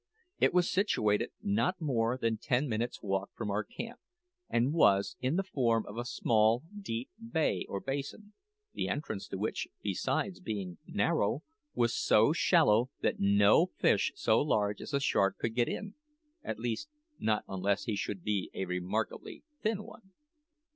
It 0.39 0.51
was 0.51 0.67
situated 0.67 1.29
not 1.43 1.79
more 1.79 2.17
than 2.17 2.39
ten 2.39 2.67
minutes' 2.67 3.03
walk 3.03 3.29
from 3.35 3.51
our 3.51 3.63
camp, 3.63 3.99
and 4.49 4.73
was 4.73 5.15
in 5.19 5.35
the 5.35 5.43
form 5.43 5.85
of 5.85 5.95
a 5.97 6.05
small, 6.05 6.63
deep 6.75 7.11
bay 7.31 7.67
or 7.69 7.79
basin, 7.79 8.33
the 8.73 8.87
entrance 8.87 9.27
to 9.27 9.37
which, 9.37 9.67
besides 9.83 10.39
being 10.39 10.79
narrow, 10.87 11.43
was 11.75 11.95
so 11.95 12.33
shallow 12.33 12.89
that 13.01 13.19
no 13.19 13.67
fish 13.77 14.11
so 14.15 14.41
large 14.41 14.81
as 14.81 14.91
a 14.91 14.99
shark 14.99 15.37
could 15.37 15.53
get 15.53 15.67
in 15.69 15.93
at 16.43 16.57
least, 16.57 16.89
not 17.19 17.43
unless 17.47 17.83
he 17.83 17.95
should 17.95 18.23
be 18.23 18.49
a 18.55 18.65
remarkably 18.65 19.43
thin 19.61 19.83
one. 19.83 20.13